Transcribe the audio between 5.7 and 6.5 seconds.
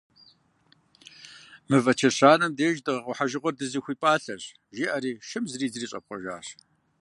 щӏэпхъуэжащ.